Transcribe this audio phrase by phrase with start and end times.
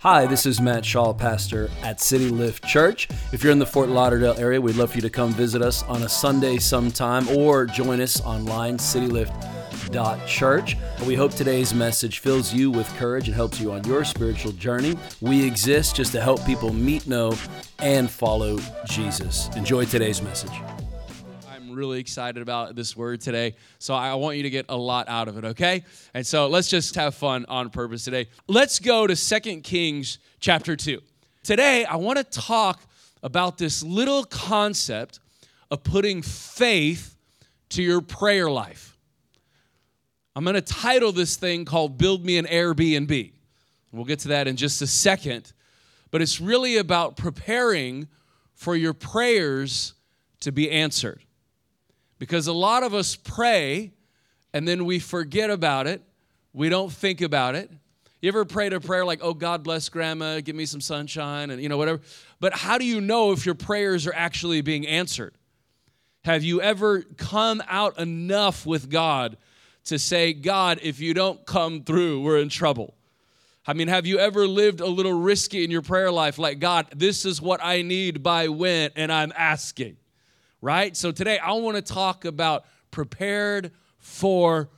[0.00, 3.08] Hi, this is Matt Shaw, pastor at City Lift Church.
[3.32, 5.82] If you're in the Fort Lauderdale area, we'd love for you to come visit us
[5.84, 10.76] on a Sunday sometime or join us online, citylift.church.
[11.06, 14.98] We hope today's message fills you with courage and helps you on your spiritual journey.
[15.22, 17.34] We exist just to help people meet, know,
[17.78, 19.48] and follow Jesus.
[19.56, 20.52] Enjoy today's message
[21.76, 23.54] really excited about this word today.
[23.78, 25.84] So I want you to get a lot out of it, okay?
[26.14, 28.28] And so let's just have fun on purpose today.
[28.48, 31.00] Let's go to Second Kings chapter 2.
[31.42, 32.80] Today, I want to talk
[33.22, 35.20] about this little concept
[35.70, 37.16] of putting faith
[37.70, 38.96] to your prayer life.
[40.34, 43.32] I'm going to title this thing called Build Me an Airbnb.
[43.92, 45.52] We'll get to that in just a second.
[46.10, 48.08] But it's really about preparing
[48.54, 49.94] for your prayers
[50.40, 51.22] to be answered.
[52.18, 53.92] Because a lot of us pray
[54.52, 56.02] and then we forget about it.
[56.52, 57.70] We don't think about it.
[58.22, 61.62] You ever prayed a prayer like, oh, God bless grandma, give me some sunshine, and
[61.62, 62.00] you know, whatever?
[62.40, 65.34] But how do you know if your prayers are actually being answered?
[66.24, 69.36] Have you ever come out enough with God
[69.84, 72.94] to say, God, if you don't come through, we're in trouble?
[73.66, 76.38] I mean, have you ever lived a little risky in your prayer life?
[76.38, 79.98] Like, God, this is what I need by when, and I'm asking
[80.60, 80.96] right?
[80.96, 84.68] So today I want to talk about prepared for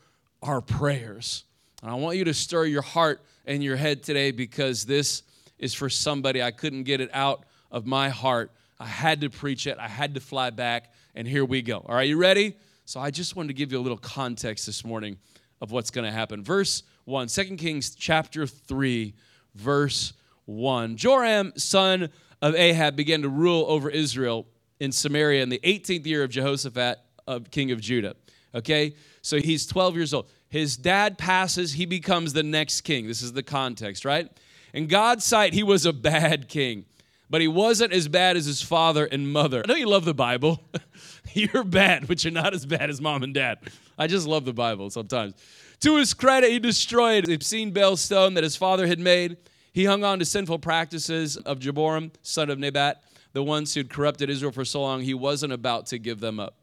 [0.43, 1.45] our prayers.
[1.83, 5.23] And I want you to stir your heart and your head today because this
[5.59, 6.43] is for somebody.
[6.43, 8.51] I couldn't get it out of my heart.
[8.81, 11.85] I had to preach it, I had to fly back, and here we go.
[11.87, 12.57] All right, you ready?
[12.85, 15.17] So I just wanted to give you a little context this morning
[15.61, 16.45] of what's going to happen.
[16.45, 19.15] Verse 1, 2 Kings chapter 3,
[19.57, 20.13] verse
[20.45, 20.97] 1.
[20.97, 24.47] Joram, son of Ahab, began to rule over Israel
[24.81, 28.17] in Samaria in the 18th year of Jehoshaphat, of king of Judah.
[28.55, 28.95] Okay?
[29.23, 30.29] So he's 12 years old.
[30.49, 33.07] His dad passes, he becomes the next king.
[33.07, 34.31] This is the context, right?
[34.73, 36.87] In God's sight, he was a bad king,
[37.29, 39.63] but he wasn't as bad as his father and mother.
[39.65, 40.63] I know you love the Bible.
[41.35, 43.59] You're bad, but you're not as bad as mom and dad.
[43.99, 45.35] I just love the Bible sometimes.
[45.81, 49.37] To his credit, he destroyed the obscene Baal stone that his father had made.
[49.73, 53.03] He hung on to sinful practices of Jeroboam, son of Nebat,
[53.33, 56.55] the ones who'd corrupted Israel for so long, he wasn't about to give them up.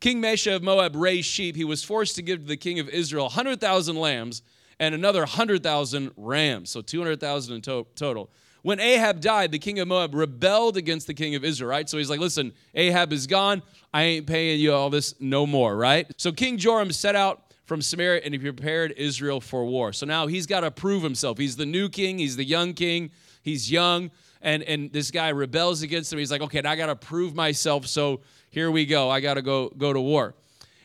[0.00, 1.54] King Mesha of Moab raised sheep.
[1.54, 4.42] He was forced to give to the king of Israel 100,000 lambs
[4.80, 8.30] and another 100,000 rams, so 200,000 in to- total.
[8.62, 11.88] When Ahab died, the king of Moab rebelled against the king of Israel, right?
[11.88, 13.62] So he's like, listen, Ahab is gone.
[13.92, 16.06] I ain't paying you all this no more, right?
[16.16, 19.92] So King Joram set out from Samaria and he prepared Israel for war.
[19.92, 21.38] So now he's got to prove himself.
[21.38, 23.10] He's the new king, he's the young king,
[23.42, 24.10] he's young
[24.42, 26.18] and and this guy rebels against him.
[26.18, 27.86] He's like, okay, I got to prove myself.
[27.86, 28.20] So
[28.50, 29.08] here we go.
[29.08, 30.34] I got to go go to war.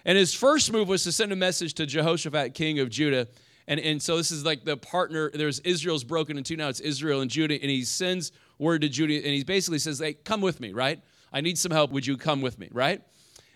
[0.05, 3.27] And his first move was to send a message to Jehoshaphat, king of Judah.
[3.67, 5.29] And, and so this is like the partner.
[5.33, 6.69] There's Israel's broken in two now.
[6.69, 7.55] It's Israel and Judah.
[7.55, 9.15] And he sends word to Judah.
[9.15, 11.01] And he basically says, hey, come with me, right?
[11.33, 11.91] I need some help.
[11.91, 13.01] Would you come with me, right?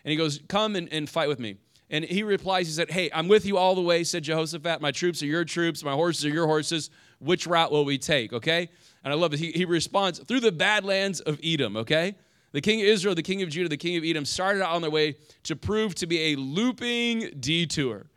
[0.03, 1.55] And he goes, come and, and fight with me.
[1.89, 4.81] And he replies, he said, hey, I'm with you all the way, said Jehoshaphat.
[4.81, 5.83] My troops are your troops.
[5.83, 6.89] My horses are your horses.
[7.19, 8.69] Which route will we take, okay?
[9.03, 9.39] And I love it.
[9.39, 12.15] He, he responds through the badlands of Edom, okay?
[12.51, 14.81] The king of Israel, the king of Judah, the king of Edom started out on
[14.81, 18.07] their way to prove to be a looping detour.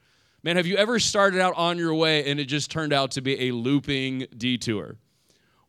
[0.43, 3.23] Man, have you ever started out on your way and it just turned out to
[3.23, 4.97] be a looping detour?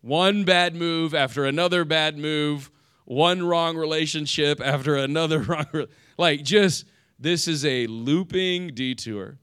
[0.02, 2.70] One bad move after another bad move,
[3.06, 5.66] one wrong relationship after another wrong.
[6.18, 6.86] Like, just
[7.18, 9.38] this is a looping detour.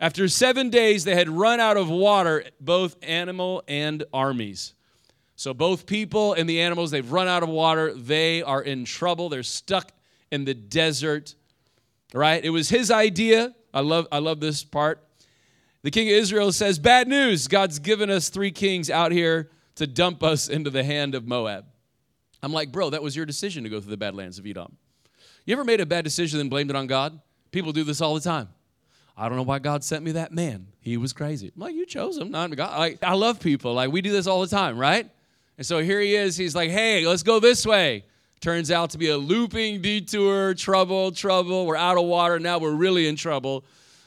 [0.00, 4.74] After seven days, they had run out of water, both animal and armies.
[5.42, 7.92] So both people and the animals, they've run out of water.
[7.92, 9.28] They are in trouble.
[9.28, 9.90] They're stuck
[10.30, 11.34] in the desert.
[12.14, 12.44] Right?
[12.44, 13.52] It was his idea.
[13.74, 15.02] I love I love this part.
[15.82, 17.48] The king of Israel says, "Bad news.
[17.48, 21.64] God's given us three kings out here to dump us into the hand of Moab."
[22.40, 24.76] I'm like, "Bro, that was your decision to go through the badlands of Edom."
[25.44, 27.20] You ever made a bad decision and blamed it on God?
[27.50, 28.48] People do this all the time.
[29.16, 30.68] I don't know why God sent me that man.
[30.78, 31.50] He was crazy.
[31.52, 32.78] I'm like, you chose him, not God.
[32.78, 33.74] Like, I love people.
[33.74, 35.10] Like, we do this all the time, right?
[35.58, 36.36] And so here he is.
[36.36, 38.04] He's like, hey, let's go this way.
[38.40, 41.66] Turns out to be a looping detour, trouble, trouble.
[41.66, 42.38] We're out of water.
[42.38, 43.64] Now we're really in trouble.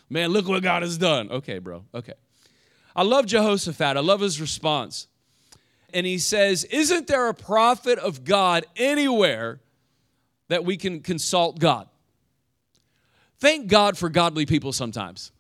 [0.10, 1.32] Man, look what God has done.
[1.32, 1.86] Okay, bro.
[1.94, 2.14] Okay.
[2.96, 3.98] I love Jehoshaphat.
[3.98, 5.08] I love his response.
[5.94, 9.62] And he says, Isn't there a prophet of God anywhere
[10.50, 11.88] that we can consult God?
[13.40, 15.32] Thank God for godly people sometimes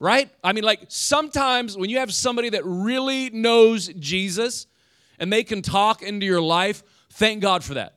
[0.00, 0.30] right?
[0.42, 4.66] I mean, like sometimes when you have somebody that really knows Jesus,
[5.20, 7.94] and they can talk into your life, thank God for that.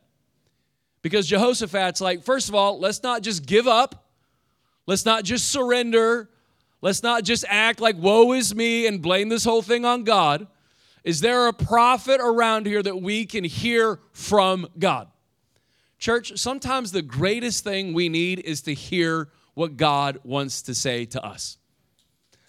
[1.02, 4.06] Because Jehoshaphat's like, first of all, let's not just give up.
[4.86, 6.30] Let's not just surrender.
[6.82, 10.46] Let's not just act like woe is me and blame this whole thing on God.
[11.02, 15.08] Is there a prophet around here that we can hear from God?
[15.98, 21.06] Church, sometimes the greatest thing we need is to hear what God wants to say
[21.06, 21.56] to us.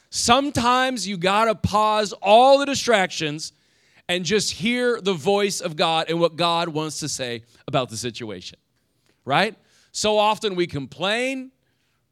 [0.10, 3.54] Sometimes you got to pause all the distractions
[4.08, 7.98] and just hear the voice of God and what God wants to say about the
[7.98, 8.60] situation,
[9.24, 9.56] right?
[9.92, 11.52] So often we complain,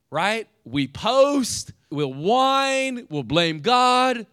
[0.09, 0.47] right?
[0.65, 4.25] We post, we'll whine, we'll blame God.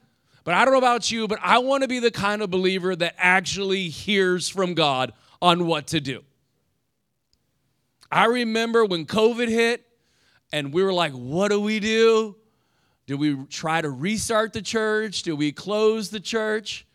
[0.45, 2.97] But I don't know about you, but I want to be the kind of believer
[2.97, 5.12] that actually hears from God
[5.43, 6.23] on what to do.
[8.11, 9.87] I remember when COVID hit
[10.53, 12.37] and we were like, what do we do?
[13.07, 15.23] Do we try to restart the church?
[15.23, 16.87] Do we close the church?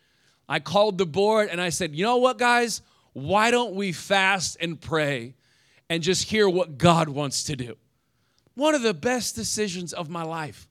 [0.48, 2.82] I called the board and I said, you know what, guys?
[3.12, 5.34] Why don't we fast and pray
[5.88, 7.76] and just hear what God wants to do?
[8.54, 10.68] One of the best decisions of my life.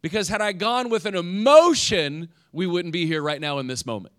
[0.00, 3.84] Because had I gone with an emotion, we wouldn't be here right now in this
[3.84, 4.14] moment.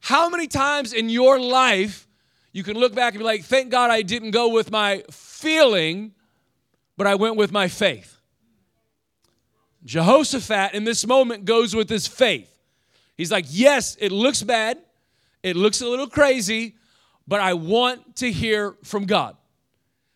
[0.00, 2.08] How many times in your life
[2.52, 6.14] you can look back and be like, thank God I didn't go with my feeling,
[6.96, 8.15] but I went with my faith?
[9.86, 12.52] Jehoshaphat in this moment goes with his faith.
[13.16, 14.78] He's like, yes, it looks bad,
[15.42, 16.74] it looks a little crazy,
[17.26, 19.36] but I want to hear from God.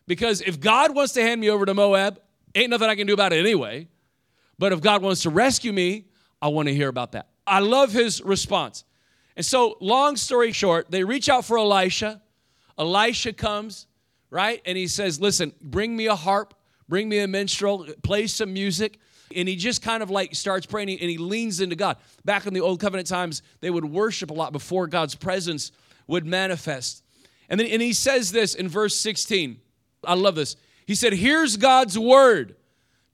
[0.07, 2.19] Because if God wants to hand me over to Moab,
[2.53, 3.87] ain't nothing I can do about it anyway.
[4.59, 6.05] But if God wants to rescue me,
[6.41, 7.29] I want to hear about that.
[7.47, 8.83] I love his response.
[9.37, 12.21] And so, long story short, they reach out for Elisha.
[12.77, 13.87] Elisha comes,
[14.29, 14.61] right?
[14.65, 16.53] And he says, Listen, bring me a harp,
[16.89, 18.99] bring me a minstrel, play some music
[19.35, 21.97] and he just kind of like starts praying and he leans into God.
[22.25, 25.71] Back in the old covenant times, they would worship a lot before God's presence
[26.07, 27.03] would manifest.
[27.49, 29.59] And then and he says this in verse 16.
[30.05, 30.55] I love this.
[30.85, 32.55] He said, Here's God's word.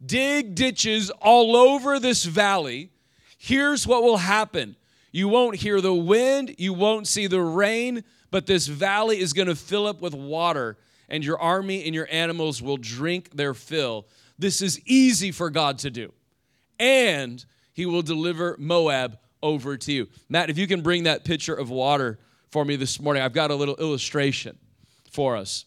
[0.05, 2.91] Dig ditches all over this valley.
[3.37, 4.75] Here's what will happen.
[5.11, 9.47] You won't hear the wind, you won't see the rain, but this valley is going
[9.47, 10.77] to fill up with water,
[11.09, 14.05] and your army and your animals will drink their fill.
[14.39, 16.13] This is easy for God to do.
[16.79, 17.43] And
[17.73, 20.07] he will deliver Moab over to you.
[20.29, 22.19] Matt, if you can bring that picture of water
[22.49, 24.57] for me this morning, I've got a little illustration
[25.11, 25.65] for us.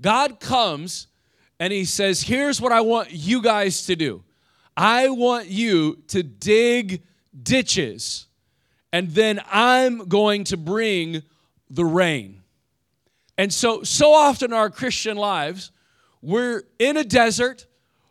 [0.00, 1.06] God comes
[1.58, 4.22] and he says, Here's what I want you guys to do
[4.76, 7.02] I want you to dig
[7.40, 8.26] ditches,
[8.92, 11.22] and then I'm going to bring
[11.68, 12.42] the rain.
[13.36, 15.70] And so, so often in our Christian lives,
[16.22, 17.66] we're in a desert,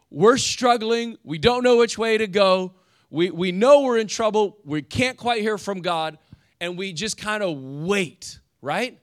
[0.09, 2.73] we're struggling, we don't know which way to go,
[3.09, 6.17] we, we know we're in trouble, we can't quite hear from God,
[6.59, 8.99] and we just kind of wait, right?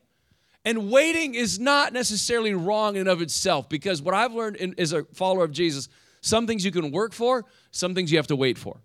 [0.65, 4.93] And waiting is not necessarily wrong in of itself because what I've learned in, as
[4.93, 5.89] a follower of Jesus,
[6.21, 8.81] some things you can work for, some things you have to wait for.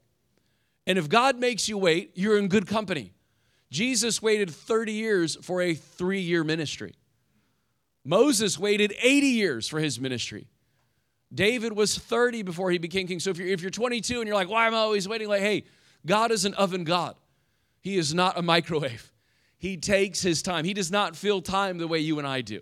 [0.85, 3.13] And if God makes you wait, you're in good company.
[3.71, 6.93] Jesus waited 30 years for a three year ministry.
[8.03, 10.47] Moses waited 80 years for his ministry.
[11.33, 13.19] David was 30 before he became king.
[13.19, 15.29] So if you're, if you're 22 and you're like, why am I always waiting?
[15.29, 15.63] Like, hey,
[16.05, 17.15] God is an oven God.
[17.81, 19.11] He is not a microwave.
[19.57, 20.65] He takes his time.
[20.65, 22.61] He does not feel time the way you and I do.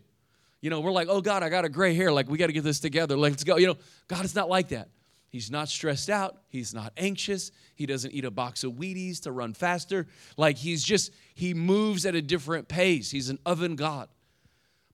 [0.61, 2.11] You know, we're like, oh God, I got a gray hair.
[2.11, 3.17] Like, we got to get this together.
[3.17, 3.57] Let's go.
[3.57, 3.77] You know,
[4.07, 4.89] God is not like that.
[5.29, 6.41] He's not stressed out.
[6.49, 7.51] He's not anxious.
[7.75, 10.07] He doesn't eat a box of Wheaties to run faster.
[10.37, 13.11] Like, he's just, he moves at a different pace.
[13.11, 14.09] He's an oven God.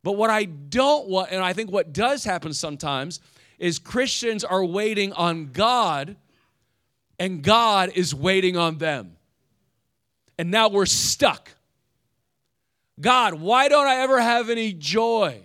[0.05, 3.21] But what I don't want, and I think what does happen sometimes,
[3.57, 6.15] is Christians are waiting on God
[7.17, 9.17] and God is waiting on them.
[10.37, 11.49] And now we're stuck.
[13.01, 15.41] God, why don't I ever have any joy?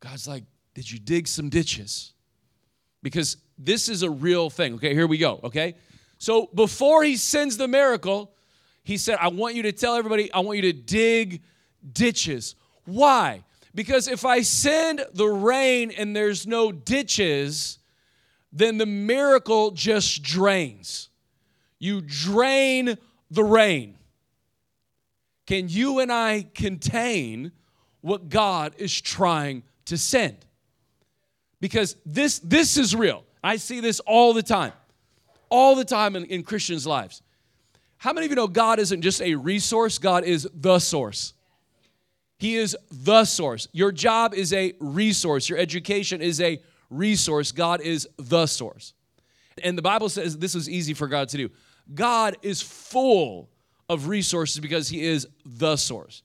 [0.00, 2.14] God's like, Did you dig some ditches?
[3.02, 4.76] Because this is a real thing.
[4.76, 5.38] Okay, here we go.
[5.44, 5.74] Okay.
[6.16, 8.32] So before he sends the miracle,
[8.84, 11.42] he said, I want you to tell everybody, I want you to dig
[11.92, 12.54] ditches.
[12.88, 13.44] Why?
[13.74, 17.78] Because if I send the rain and there's no ditches,
[18.50, 21.10] then the miracle just drains.
[21.78, 22.96] You drain
[23.30, 23.96] the rain.
[25.46, 27.52] Can you and I contain
[28.00, 30.38] what God is trying to send?
[31.60, 33.24] Because this, this is real.
[33.44, 34.72] I see this all the time,
[35.50, 37.22] all the time in, in Christians' lives.
[37.98, 41.34] How many of you know God isn't just a resource, God is the source?
[42.38, 43.68] He is the source.
[43.72, 45.48] Your job is a resource.
[45.48, 47.52] Your education is a resource.
[47.52, 48.94] God is the source.
[49.62, 51.50] And the Bible says this is easy for God to do.
[51.92, 53.50] God is full
[53.88, 56.22] of resources because He is the source.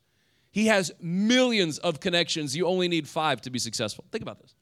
[0.51, 2.55] He has millions of connections.
[2.55, 4.05] You only need five to be successful.
[4.12, 4.53] Think about this,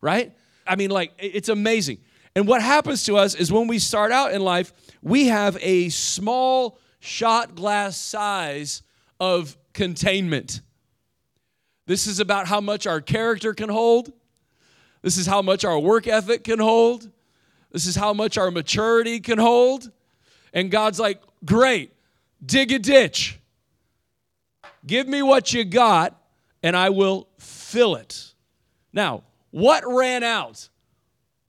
[0.00, 0.32] right?
[0.66, 1.98] I mean, like, it's amazing.
[2.34, 4.72] And what happens to us is when we start out in life,
[5.02, 8.82] we have a small shot glass size
[9.20, 10.62] of containment.
[11.86, 14.12] This is about how much our character can hold.
[15.02, 17.10] This is how much our work ethic can hold.
[17.70, 19.90] This is how much our maturity can hold.
[20.52, 21.92] And God's like, great,
[22.44, 23.38] dig a ditch.
[24.86, 26.20] Give me what you got,
[26.62, 28.32] and I will fill it.
[28.92, 30.68] Now, what ran out?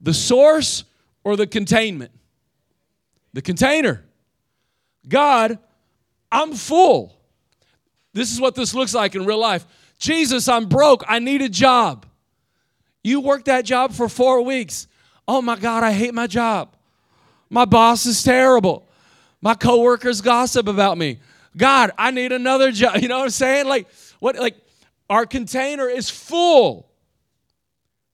[0.02, 0.84] The source
[1.24, 2.12] or the containment?
[3.34, 4.04] The container.
[5.08, 5.60] God,
[6.32, 7.16] I'm full.
[8.14, 9.66] This is what this looks like in real life.
[9.98, 11.04] Jesus, I'm broke.
[11.08, 12.06] I need a job.
[13.04, 14.88] You worked that job for four weeks.
[15.28, 16.76] Oh my God, I hate my job.
[17.50, 18.88] My boss is terrible.
[19.42, 21.20] My coworkers gossip about me.
[21.56, 22.98] God, I need another job.
[23.02, 23.68] You know what I'm saying?
[23.68, 23.88] Like,
[24.20, 24.56] what like
[25.10, 26.90] our container is full.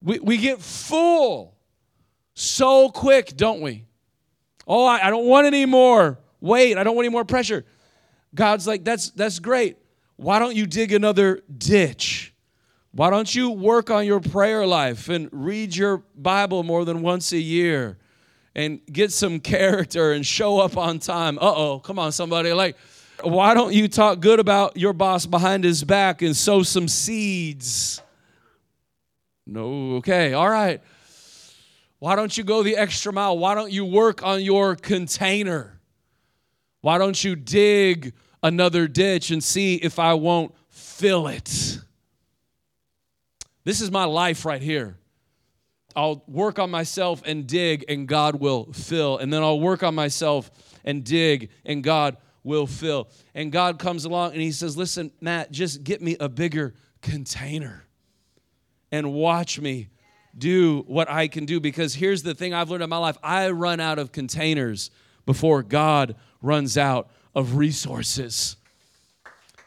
[0.02, 1.56] We, we get full
[2.34, 3.86] so quick, don't we?
[4.68, 6.78] Oh, I, I don't want any more weight.
[6.78, 7.66] I don't want any more pressure.
[8.36, 9.78] God's like, that's that's great.
[10.16, 12.34] Why don't you dig another ditch?
[12.92, 17.32] Why don't you work on your prayer life and read your Bible more than once
[17.32, 17.98] a year
[18.56, 21.40] and get some character and show up on time?
[21.40, 22.54] Uh oh, come on, somebody.
[22.54, 22.78] Like,
[23.24, 28.02] why don't you talk good about your boss behind his back and sow some seeds?
[29.48, 30.82] No, okay, all right.
[32.00, 33.38] Why don't you go the extra mile?
[33.38, 35.80] Why don't you work on your container?
[36.82, 41.80] Why don't you dig another ditch and see if I won't fill it?
[43.64, 44.98] This is my life right here.
[45.96, 49.18] I'll work on myself and dig, and God will fill.
[49.18, 50.52] And then I'll work on myself
[50.84, 53.10] and dig, and God will fill.
[53.34, 57.86] And God comes along and He says, Listen, Matt, just get me a bigger container
[58.92, 59.90] and watch me
[60.38, 61.60] do what I can do.
[61.60, 64.92] Because here's the thing I've learned in my life I run out of containers
[65.26, 68.56] before God runs out of resources.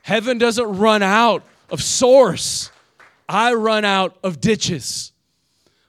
[0.02, 2.70] Heaven doesn't run out of source.
[3.28, 5.12] I run out of ditches.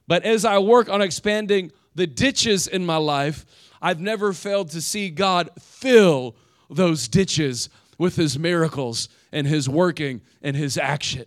[0.07, 3.45] But as I work on expanding the ditches in my life,
[3.81, 6.35] I've never failed to see God fill
[6.69, 11.25] those ditches with His miracles and His working and His action.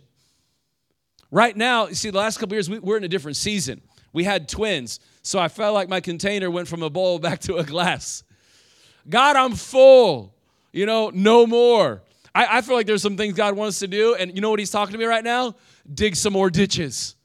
[1.29, 3.81] Right now, you see, the last couple years, we, we're in a different season.
[4.11, 7.57] We had twins, so I felt like my container went from a bowl back to
[7.57, 8.23] a glass.
[9.07, 10.35] God, I'm full.
[10.71, 12.01] You know, no more.
[12.33, 14.59] I, I feel like there's some things God wants to do, and you know what
[14.59, 15.55] He's talking to me right now?
[15.91, 17.15] dig some more ditches,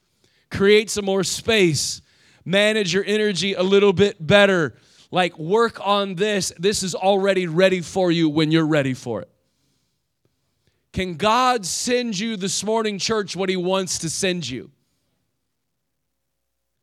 [0.50, 2.00] create some more space,
[2.44, 4.76] manage your energy a little bit better.
[5.10, 6.52] Like, work on this.
[6.58, 9.30] This is already ready for you when you're ready for it.
[10.92, 14.70] Can God send you this morning, church, what He wants to send you?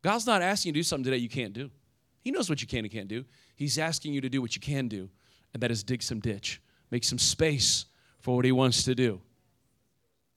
[0.02, 1.70] God's not asking you to do something today you can't do.
[2.20, 3.24] He knows what you can and can't do.
[3.56, 5.10] He's asking you to do what you can do,
[5.54, 7.86] and that is dig some ditch, make some space
[8.20, 9.22] for what He wants to do.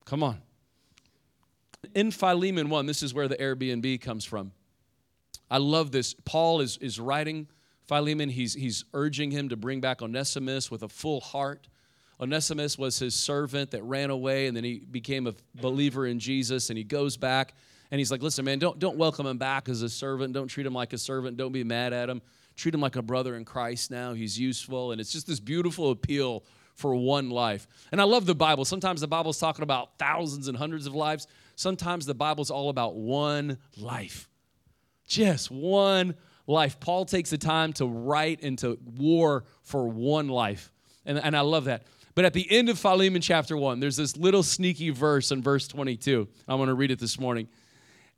[0.06, 0.42] Come on
[1.94, 4.52] in Philemon 1, this is where the Airbnb comes from.
[5.50, 6.14] I love this.
[6.26, 7.48] Paul is, is writing
[7.88, 11.70] Philemon, he's, he's urging him to bring back Onesimus with a full heart.
[12.20, 16.70] Onesimus was his servant that ran away, and then he became a believer in Jesus,
[16.70, 17.54] and he goes back
[17.90, 20.34] and he's like, Listen, man, don't, don't welcome him back as a servant.
[20.34, 21.38] Don't treat him like a servant.
[21.38, 22.22] Don't be mad at him.
[22.58, 24.14] Treat him like a brother in Christ now.
[24.14, 24.92] He's useful.
[24.92, 27.68] And it's just this beautiful appeal for one life.
[27.92, 28.66] And I love the Bible.
[28.66, 31.28] Sometimes the Bible's talking about thousands and hundreds of lives.
[31.56, 34.28] Sometimes the Bible's all about one life.
[35.08, 36.16] Just one
[36.48, 36.80] life.
[36.80, 40.72] Paul takes the time to write and to war for one life.
[41.06, 41.84] And, and I love that.
[42.16, 45.68] But at the end of Philemon chapter 1, there's this little sneaky verse in verse
[45.68, 46.28] 22.
[46.48, 47.48] I want to read it this morning.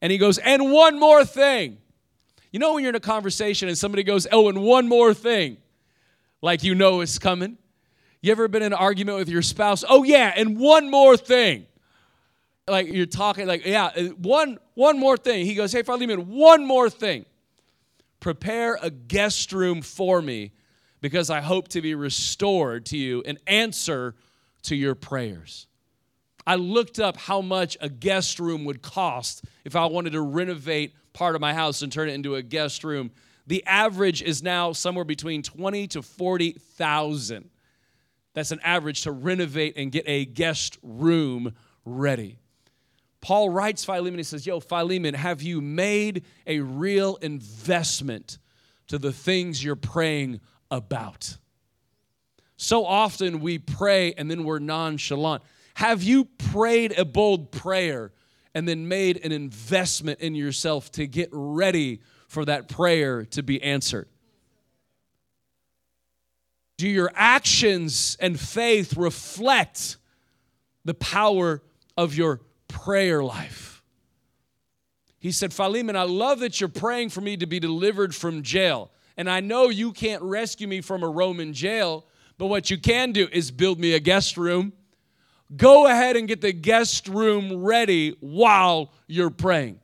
[0.02, 1.80] And he goes, And one more thing.
[2.52, 5.58] You know, when you're in a conversation and somebody goes, Oh, and one more thing,
[6.42, 7.58] like you know it's coming?
[8.22, 9.84] You ever been in an argument with your spouse?
[9.88, 11.68] Oh, yeah, and one more thing
[12.70, 16.66] like you're talking like yeah uh, one one more thing he goes hey philemon one
[16.66, 17.26] more thing
[18.20, 20.52] prepare a guest room for me
[21.02, 24.16] because i hope to be restored to you and answer
[24.62, 25.68] to your prayers
[26.46, 30.94] i looked up how much a guest room would cost if i wanted to renovate
[31.14, 33.12] part of my house and turn it into a guest room
[33.48, 37.50] the average is now somewhere between 20 to 40,000
[38.34, 41.54] that's an average to renovate and get a guest room
[41.86, 42.40] ready
[43.22, 48.38] Paul writes Philemon, he says, Yo, Philemon, have you made a real investment
[48.88, 50.40] to the things you're praying
[50.72, 51.38] about?
[52.56, 55.44] So often we pray and then we're nonchalant.
[55.76, 58.12] Have you prayed a bold prayer
[58.54, 63.62] and then made an investment in yourself to get ready for that prayer to be
[63.62, 64.08] answered?
[66.78, 69.98] Do your actions and faith reflect
[70.86, 71.62] the power
[71.98, 73.84] of your prayer life?
[75.20, 78.92] He said, Philemon, I love that you're praying for me to be delivered from jail.
[79.18, 82.06] And I know you can't rescue me from a Roman jail,
[82.38, 84.72] but what you can do is build me a guest room.
[85.56, 89.80] Go ahead and get the guest room ready while you're praying.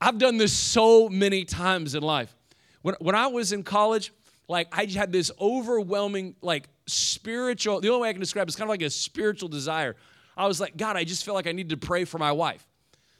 [0.00, 2.34] I've done this so many times in life.
[2.82, 4.12] When, when I was in college,
[4.46, 8.56] like I had this overwhelming, like spiritual, the only way I can describe it is
[8.56, 9.96] kind of like a spiritual desire.
[10.36, 12.66] I was like, God, I just feel like I need to pray for my wife.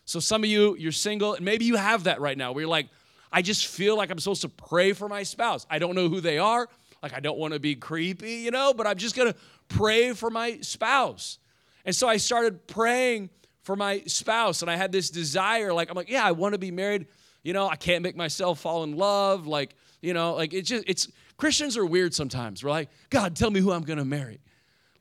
[0.05, 2.71] So some of you, you're single, and maybe you have that right now where you're
[2.71, 2.89] like,
[3.31, 5.67] I just feel like I'm supposed to pray for my spouse.
[5.69, 6.69] I don't know who they are.
[7.03, 9.39] Like, I don't want to be creepy, you know, but I'm just going to
[9.69, 11.39] pray for my spouse.
[11.85, 13.31] And so I started praying
[13.63, 15.73] for my spouse, and I had this desire.
[15.73, 17.07] Like, I'm like, yeah, I want to be married.
[17.43, 19.47] You know, I can't make myself fall in love.
[19.47, 22.65] Like, you know, like it's just, it's, Christians are weird sometimes.
[22.65, 24.41] We're like, God, tell me who I'm going to marry.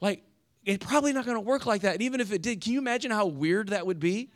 [0.01, 0.23] Like,
[0.65, 1.93] it's probably not going to work like that.
[1.93, 4.29] And even if it did, can you imagine how weird that would be?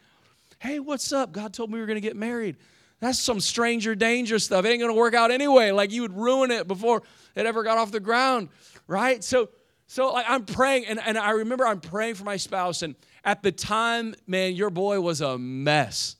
[0.60, 1.32] Hey, what's up?
[1.32, 2.58] God told me we were going to get married.
[3.01, 4.63] That's some stranger danger stuff.
[4.63, 5.72] It ain't going to work out anyway.
[5.72, 7.03] Like you would ruin it before
[7.36, 8.50] it ever got off the ground,
[8.88, 9.24] right?
[9.24, 9.50] So,
[9.88, 13.43] so like I'm praying, and, and I remember I'm praying for my spouse, and at
[13.43, 16.15] the time, man, your boy was a mess.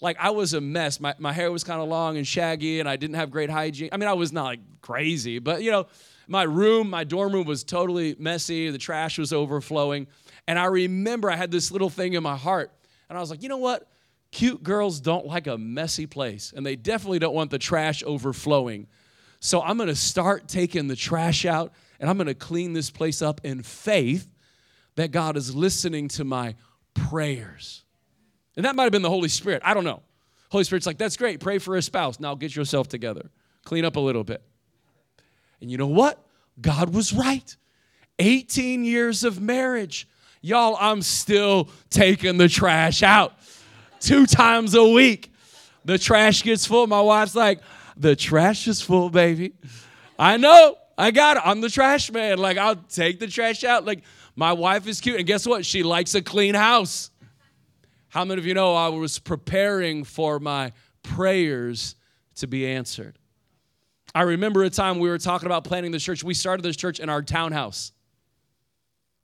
[0.00, 0.98] Like I was a mess.
[0.98, 3.90] My, my hair was kind of long and shaggy, and I didn't have great hygiene.
[3.92, 5.86] I mean, I was not like crazy, but you know,
[6.26, 8.70] my room, my dorm room was totally messy.
[8.70, 10.06] The trash was overflowing.
[10.46, 12.72] And I remember I had this little thing in my heart
[13.08, 13.88] and I was like, you know what?
[14.34, 18.88] Cute girls don't like a messy place, and they definitely don't want the trash overflowing.
[19.38, 23.40] So I'm gonna start taking the trash out and I'm gonna clean this place up
[23.44, 24.28] in faith
[24.96, 26.56] that God is listening to my
[26.94, 27.84] prayers.
[28.56, 29.62] And that might have been the Holy Spirit.
[29.64, 30.02] I don't know.
[30.50, 31.38] Holy Spirit's like, that's great.
[31.38, 32.18] Pray for a spouse.
[32.18, 33.30] Now get yourself together.
[33.64, 34.42] Clean up a little bit.
[35.60, 36.18] And you know what?
[36.60, 37.56] God was right.
[38.18, 40.08] 18 years of marriage.
[40.40, 43.38] Y'all, I'm still taking the trash out
[44.04, 45.32] two times a week.
[45.84, 46.86] The trash gets full.
[46.86, 47.60] My wife's like,
[47.96, 49.54] the trash is full, baby.
[50.18, 50.76] I know.
[50.96, 51.42] I got it.
[51.44, 52.38] I'm the trash man.
[52.38, 53.84] Like, I'll take the trash out.
[53.84, 54.02] Like,
[54.36, 55.16] my wife is cute.
[55.16, 55.66] And guess what?
[55.66, 57.10] She likes a clean house.
[58.08, 61.96] How many of you know I was preparing for my prayers
[62.36, 63.18] to be answered?
[64.14, 66.22] I remember a time we were talking about planning the church.
[66.22, 67.92] We started this church in our townhouse.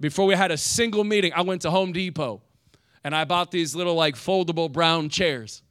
[0.00, 2.42] Before we had a single meeting, I went to Home Depot
[3.04, 5.62] and I bought these little like foldable brown chairs.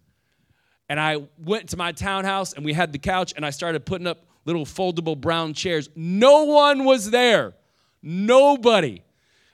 [0.87, 4.07] And I went to my townhouse and we had the couch and I started putting
[4.07, 5.89] up little foldable brown chairs.
[5.95, 7.53] No one was there.
[8.01, 9.03] Nobody.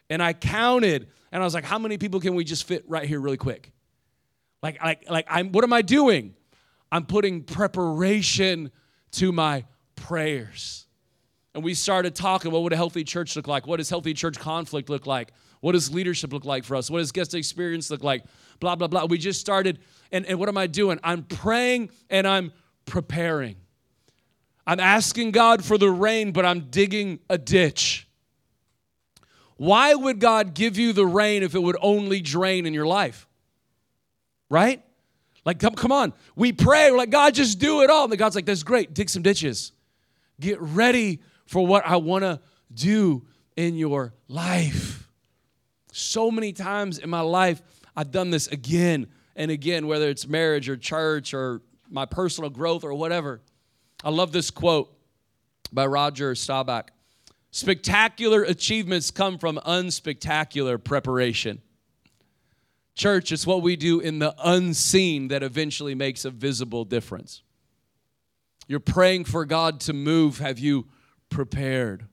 [0.09, 3.05] And I counted and I was like, how many people can we just fit right
[3.05, 3.73] here really quick?
[4.63, 6.35] Like, like, like I'm what am I doing?
[6.91, 8.71] I'm putting preparation
[9.11, 10.85] to my prayers
[11.55, 14.37] and we started talking what would a healthy church look like what does healthy church
[14.37, 15.31] conflict look like
[15.65, 16.91] what does leadership look like for us?
[16.91, 18.23] What does guest experience look like?
[18.59, 19.05] Blah blah blah.
[19.05, 19.79] We just started
[20.11, 20.99] and, and what am i doing?
[21.03, 22.53] I'm praying and i'm
[22.85, 23.55] preparing.
[24.67, 28.07] I'm asking god for the rain but i'm digging a ditch.
[29.57, 33.27] Why would god give you the rain if it would only drain in your life?
[34.51, 34.83] Right?
[35.45, 36.13] Like come, come on.
[36.35, 36.91] We pray.
[36.91, 38.03] We're like god just do it all.
[38.03, 38.93] And god's like that's great.
[38.93, 39.71] Dig some ditches.
[40.39, 42.39] Get ready for what I want to
[42.71, 43.25] do
[43.55, 45.04] in your life.
[45.97, 47.61] So many times in my life,
[47.95, 52.83] I've done this again and again, whether it's marriage or church or my personal growth
[52.83, 53.39] or whatever.
[54.03, 54.93] I love this quote
[55.71, 56.91] by Roger Staubach
[57.51, 61.61] Spectacular achievements come from unspectacular preparation.
[62.95, 67.41] Church, it's what we do in the unseen that eventually makes a visible difference.
[68.67, 70.39] You're praying for God to move.
[70.39, 70.87] Have you
[71.29, 72.05] prepared.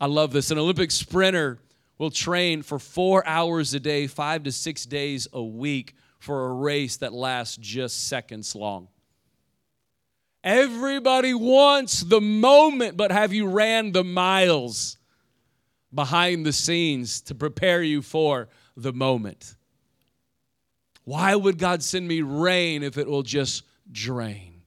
[0.00, 0.50] I love this.
[0.50, 1.60] An Olympic sprinter
[2.00, 6.52] will train for four hours a day, five to six days a week for a
[6.54, 8.88] race that lasts just seconds long.
[10.42, 14.96] Everybody wants the moment, but have you ran the miles
[15.92, 19.54] behind the scenes to prepare you for the moment?
[21.04, 24.62] Why would God send me rain if it will just drain?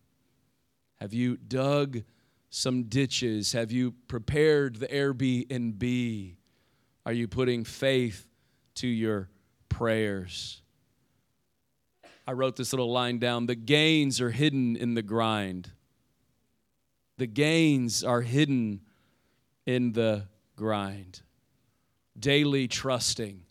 [0.98, 2.04] Have you dug
[2.52, 3.54] some ditches?
[3.54, 6.36] Have you prepared the Airbnb?
[7.06, 8.28] Are you putting faith
[8.76, 9.30] to your
[9.70, 10.62] prayers?
[12.26, 15.72] I wrote this little line down the gains are hidden in the grind.
[17.18, 18.82] The gains are hidden
[19.66, 21.22] in the grind.
[22.18, 23.44] Daily trusting,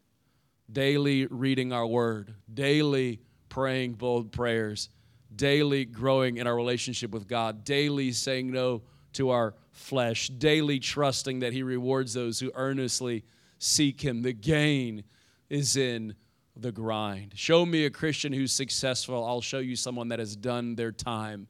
[0.70, 4.88] daily reading our word, daily praying bold prayers,
[5.34, 8.82] daily growing in our relationship with God, daily saying no
[9.14, 13.24] to our flesh, daily trusting that He rewards those who earnestly
[13.62, 14.22] seek Him.
[14.22, 15.05] The gain
[15.48, 16.16] is in
[16.57, 17.33] the grind.
[17.37, 19.25] Show me a Christian who's successful.
[19.25, 21.46] I'll show you someone that has done their time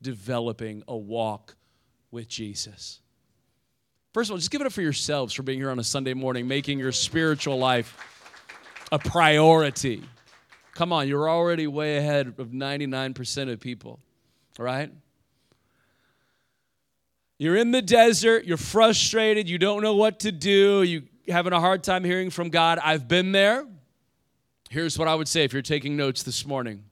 [0.00, 1.56] developing a walk
[2.10, 3.00] with Jesus.
[4.14, 6.14] First of all, just give it up for yourselves for being here on a Sunday
[6.14, 7.98] morning, making your spiritual life
[8.92, 10.02] a priority.
[10.72, 13.98] Come on, you're already way ahead of 99% of people,
[14.58, 14.90] right?
[17.38, 21.60] You're in the desert, you're frustrated, you don't know what to do, you having a
[21.60, 22.78] hard time hearing from God.
[22.82, 23.66] I've been there.
[24.70, 26.84] Here's what I would say if you're taking notes this morning.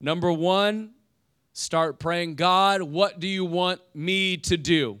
[0.00, 0.92] Number 1,
[1.52, 4.98] start praying, God, what do you want me to do?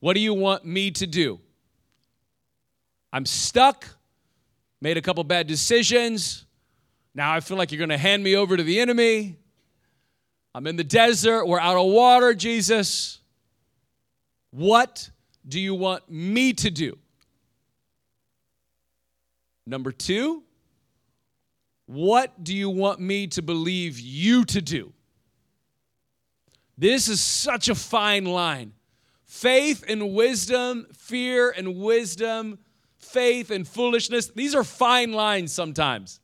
[0.00, 1.40] What do you want me to do?
[3.12, 3.86] I'm stuck,
[4.80, 6.46] made a couple bad decisions.
[7.14, 9.36] Now I feel like you're going to hand me over to the enemy.
[10.54, 11.46] I'm in the desert.
[11.46, 13.20] We're out of water, Jesus.
[14.54, 15.10] What
[15.48, 16.96] do you want me to do?
[19.66, 20.44] Number two,
[21.86, 24.92] what do you want me to believe you to do?
[26.78, 28.74] This is such a fine line.
[29.24, 32.60] Faith and wisdom, fear and wisdom,
[32.98, 34.28] faith and foolishness.
[34.28, 36.20] These are fine lines sometimes.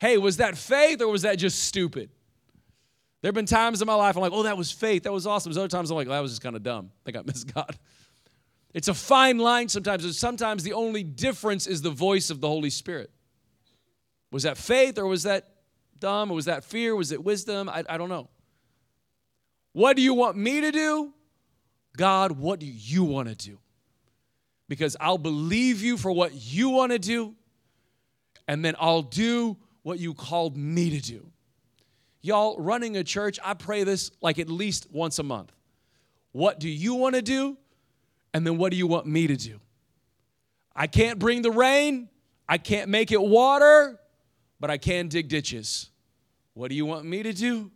[0.00, 2.10] Hey, was that faith or was that just stupid?
[3.22, 5.04] There have been times in my life I'm like, oh, that was faith.
[5.04, 5.50] That was awesome.
[5.50, 6.90] There's other times I'm like, well, that was just kind of dumb.
[6.92, 7.76] I think I missed God.
[8.74, 10.18] It's a fine line sometimes.
[10.18, 13.10] Sometimes the only difference is the voice of the Holy Spirit.
[14.30, 15.48] Was that faith or was that
[15.98, 16.96] dumb or was that fear?
[16.96, 17.68] Was it wisdom?
[17.68, 18.28] I, I don't know.
[19.72, 21.14] What do you want me to do?
[21.96, 23.58] God, what do you want to do?
[24.72, 27.34] because I'll believe you for what you want to do,
[28.48, 31.30] and then I'll do what you called me to do.
[32.22, 35.52] Y'all, running a church, I pray this like at least once a month.
[36.30, 37.58] What do you want to do?
[38.32, 39.60] And then what do you want me to do?
[40.74, 42.08] I can't bring the rain,
[42.48, 44.00] I can't make it water,
[44.58, 45.90] but I can dig ditches.
[46.54, 47.70] What do you want me to do?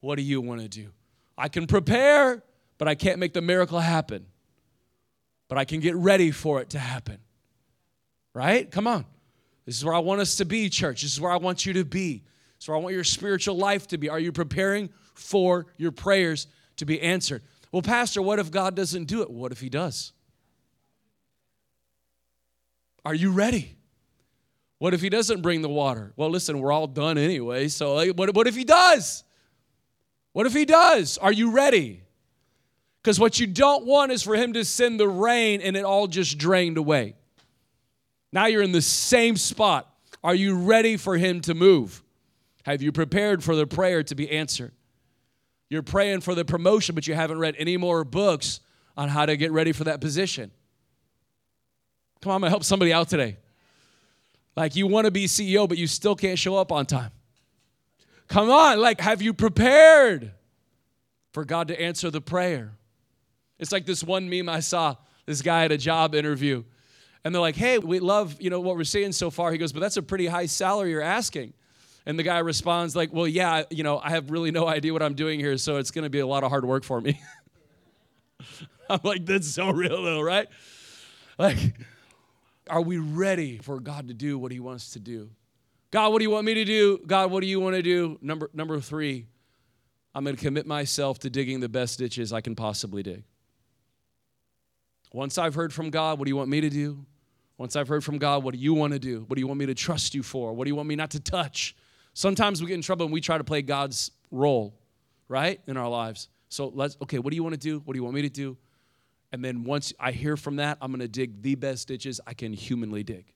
[0.00, 0.88] What do you want to do?
[1.36, 2.42] I can prepare,
[2.78, 4.26] but I can't make the miracle happen
[5.52, 7.18] but I can get ready for it to happen.
[8.32, 8.70] Right?
[8.70, 9.04] Come on.
[9.66, 11.02] This is where I want us to be, church.
[11.02, 12.22] This is where I want you to be.
[12.68, 14.08] Where I want your spiritual life to be.
[14.08, 16.46] Are you preparing for your prayers
[16.76, 17.42] to be answered?
[17.70, 19.30] Well, Pastor, what if God doesn't do it?
[19.30, 20.12] What if He does?
[23.04, 23.76] Are you ready?
[24.78, 26.12] What if He doesn't bring the water?
[26.16, 27.68] Well, listen, we're all done anyway.
[27.68, 29.24] So, what, what if He does?
[30.32, 31.18] What if He does?
[31.18, 32.02] Are you ready?
[33.02, 36.06] Because what you don't want is for him to send the rain and it all
[36.06, 37.16] just drained away.
[38.32, 39.92] Now you're in the same spot.
[40.22, 42.02] Are you ready for him to move?
[42.64, 44.72] Have you prepared for the prayer to be answered?
[45.68, 48.60] You're praying for the promotion, but you haven't read any more books
[48.96, 50.50] on how to get ready for that position.
[52.20, 53.38] Come on, I'm gonna help somebody out today.
[54.54, 57.10] Like you wanna be CEO, but you still can't show up on time.
[58.28, 60.32] Come on, like, have you prepared
[61.32, 62.72] for God to answer the prayer?
[63.58, 64.96] It's like this one meme I saw.
[65.26, 66.64] This guy at a job interview.
[67.24, 69.52] And they're like, hey, we love, you know, what we're seeing so far.
[69.52, 71.52] He goes, but that's a pretty high salary you're asking.
[72.04, 75.02] And the guy responds like, well, yeah, you know, I have really no idea what
[75.02, 77.20] I'm doing here, so it's going to be a lot of hard work for me.
[78.90, 80.48] I'm like, that's so real though, right?
[81.38, 81.58] Like,
[82.68, 85.30] are we ready for God to do what he wants to do?
[85.90, 86.98] God, what do you want me to do?
[87.06, 88.18] God, what do you want to do?
[88.20, 89.26] Number number 3,
[90.14, 93.24] I'm going to commit myself to digging the best ditches I can possibly dig.
[95.12, 97.04] Once I've heard from God, what do you want me to do?
[97.58, 99.24] Once I've heard from God, what do you want to do?
[99.26, 100.54] What do you want me to trust you for?
[100.54, 101.76] What do you want me not to touch?
[102.14, 104.74] Sometimes we get in trouble and we try to play God's role,
[105.28, 106.28] right, in our lives.
[106.48, 107.80] So let's, okay, what do you want to do?
[107.84, 108.56] What do you want me to do?
[109.32, 112.34] And then once I hear from that, I'm going to dig the best ditches I
[112.34, 113.32] can humanly dig.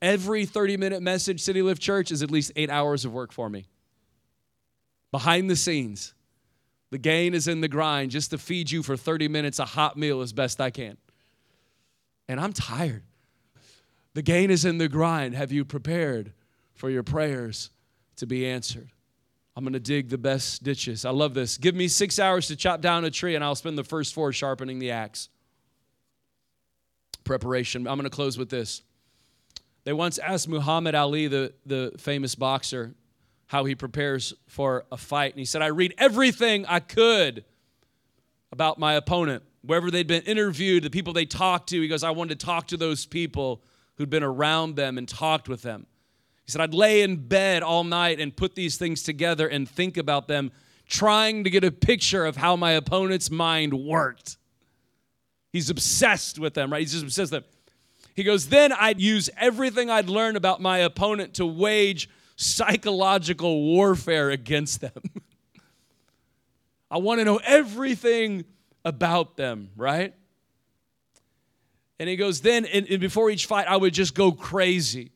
[0.00, 3.50] Every 30 minute message, City Lift Church, is at least eight hours of work for
[3.50, 3.66] me.
[5.10, 6.14] Behind the scenes,
[6.90, 9.96] the gain is in the grind just to feed you for 30 minutes a hot
[9.96, 10.96] meal as best I can.
[12.28, 13.02] And I'm tired.
[14.14, 15.34] The gain is in the grind.
[15.34, 16.32] Have you prepared
[16.74, 17.70] for your prayers
[18.16, 18.90] to be answered?
[19.54, 21.04] I'm going to dig the best ditches.
[21.04, 21.58] I love this.
[21.58, 24.32] Give me six hours to chop down a tree, and I'll spend the first four
[24.32, 25.28] sharpening the axe.
[27.24, 27.86] Preparation.
[27.86, 28.82] I'm going to close with this.
[29.84, 32.94] They once asked Muhammad Ali, the, the famous boxer,
[33.46, 35.32] how he prepares for a fight.
[35.32, 37.44] And he said, I read everything I could
[38.52, 41.80] about my opponent, wherever they'd been interviewed, the people they talked to.
[41.80, 43.62] He goes, I wanted to talk to those people
[43.96, 45.86] who'd been around them and talked with them.
[46.44, 49.96] He said, I'd lay in bed all night and put these things together and think
[49.96, 50.50] about them,
[50.88, 54.36] trying to get a picture of how my opponent's mind worked.
[55.52, 56.80] He's obsessed with them, right?
[56.80, 57.50] He's just obsessed with them.
[58.14, 64.30] He goes, Then I'd use everything I'd learned about my opponent to wage psychological warfare
[64.30, 64.92] against them.
[66.90, 68.44] I want to know everything
[68.84, 70.14] about them, right?
[71.98, 75.12] And he goes, Then, and, and before each fight, I would just go crazy.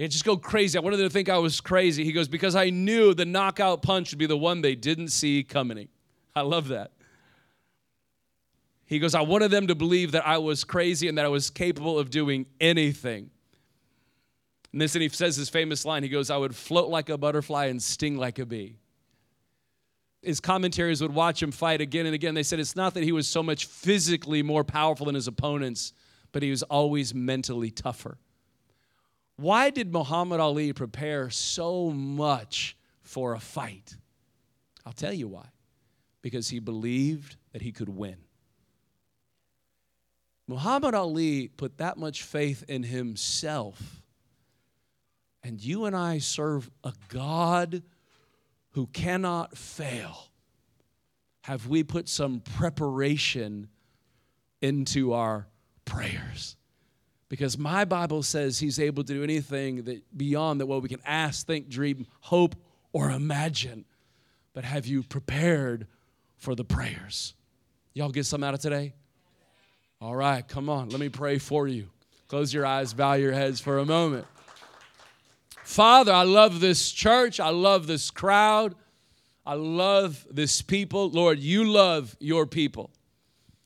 [0.00, 0.78] And just go crazy.
[0.78, 2.04] I wanted them to think I was crazy.
[2.04, 5.44] He goes, Because I knew the knockout punch would be the one they didn't see
[5.44, 5.88] coming.
[6.34, 6.92] I love that.
[8.86, 11.50] He goes, I wanted them to believe that I was crazy and that I was
[11.50, 13.28] capable of doing anything.
[14.72, 16.02] And this, and he says his famous line.
[16.02, 18.78] He goes, I would float like a butterfly and sting like a bee.
[20.22, 22.32] His commentaries would watch him fight again and again.
[22.32, 25.92] They said it's not that he was so much physically more powerful than his opponents,
[26.32, 28.16] but he was always mentally tougher.
[29.40, 33.96] Why did Muhammad Ali prepare so much for a fight?
[34.84, 35.46] I'll tell you why.
[36.20, 38.18] Because he believed that he could win.
[40.46, 44.02] Muhammad Ali put that much faith in himself.
[45.42, 47.82] And you and I serve a God
[48.72, 50.28] who cannot fail.
[51.44, 53.68] Have we put some preparation
[54.60, 55.46] into our
[55.86, 56.56] prayers?
[57.30, 61.00] Because my Bible says he's able to do anything that beyond that what we can
[61.06, 62.56] ask, think, dream, hope,
[62.92, 63.84] or imagine.
[64.52, 65.86] But have you prepared
[66.36, 67.34] for the prayers?
[67.94, 68.94] Y'all get some out of today?
[70.00, 70.88] All right, come on.
[70.88, 71.88] Let me pray for you.
[72.26, 74.26] Close your eyes, bow your heads for a moment.
[75.62, 77.38] Father, I love this church.
[77.38, 78.74] I love this crowd.
[79.46, 81.10] I love this people.
[81.10, 82.90] Lord, you love your people.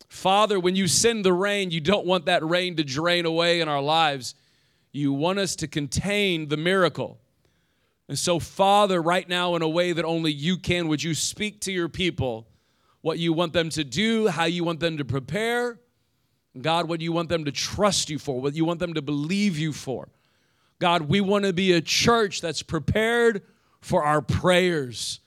[0.09, 3.69] Father, when you send the rain, you don't want that rain to drain away in
[3.69, 4.35] our lives.
[4.93, 7.19] You want us to contain the miracle.
[8.09, 11.61] And so, Father, right now, in a way that only you can, would you speak
[11.63, 12.47] to your people
[13.01, 15.79] what you want them to do, how you want them to prepare?
[16.61, 19.59] God, what you want them to trust you for, what you want them to believe
[19.59, 20.09] you for.
[20.79, 23.43] God, we want to be a church that's prepared
[23.81, 25.21] for our prayers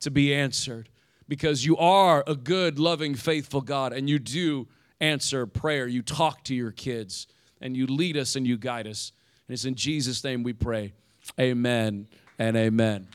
[0.00, 0.88] to be answered
[1.28, 4.68] because you are a good, loving, faithful God and you do
[5.00, 5.86] answer prayer.
[5.86, 7.26] You talk to your kids
[7.60, 9.12] and you lead us and you guide us.
[9.48, 10.92] And it's in Jesus' name we pray.
[11.38, 12.06] Amen
[12.38, 13.08] and amen.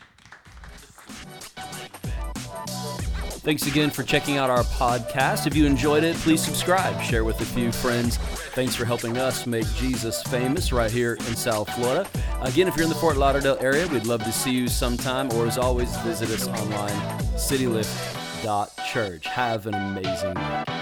[3.50, 5.48] Thanks again for checking out our podcast.
[5.48, 8.18] If you enjoyed it, please subscribe, share with a few friends.
[8.54, 12.08] Thanks for helping us make Jesus famous right here in South Florida.
[12.44, 15.48] Again, if you're in the Fort Lauderdale area, we'd love to see you sometime, or
[15.48, 16.92] as always, visit us online,
[17.38, 19.26] citylift.church.
[19.26, 20.79] Have an amazing week.